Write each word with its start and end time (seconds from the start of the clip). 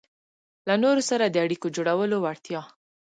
-له 0.03 0.75
نورو 0.83 1.01
سره 1.09 1.25
د 1.27 1.35
اړیکو 1.45 1.67
جوړولو 1.75 2.15
وړتیا 2.21 2.61